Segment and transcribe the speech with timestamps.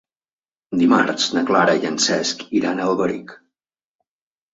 [0.83, 3.35] Dimarts na Clara i en Cesc iran a Alberic.